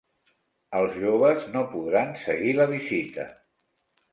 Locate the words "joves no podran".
1.01-2.17